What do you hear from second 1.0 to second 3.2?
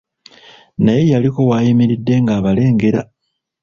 yaliko w'ayimiridde ng'abalengera.